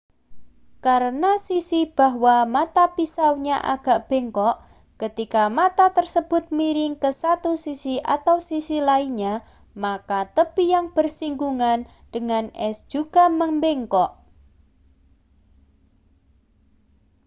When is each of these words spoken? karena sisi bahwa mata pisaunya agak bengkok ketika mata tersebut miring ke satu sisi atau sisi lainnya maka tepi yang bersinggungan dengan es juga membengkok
karena 0.85 1.29
sisi 1.47 1.79
bahwa 1.99 2.37
mata 2.55 2.85
pisaunya 2.95 3.57
agak 3.73 3.99
bengkok 4.09 4.55
ketika 5.01 5.43
mata 5.57 5.85
tersebut 5.97 6.43
miring 6.59 6.93
ke 7.03 7.11
satu 7.21 7.51
sisi 7.65 7.95
atau 8.15 8.37
sisi 8.49 8.77
lainnya 8.89 9.33
maka 9.83 10.19
tepi 10.37 10.63
yang 10.73 10.87
bersinggungan 10.97 11.79
dengan 12.13 12.45
es 12.67 12.77
juga 12.93 13.23
membengkok 13.39 14.11